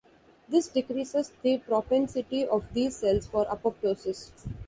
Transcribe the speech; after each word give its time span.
This 0.49 0.67
decreases 0.67 1.31
the 1.43 1.59
propensity 1.59 2.47
of 2.47 2.73
these 2.73 2.95
cells 2.95 3.27
for 3.27 3.45
apoptosis. 3.45 4.31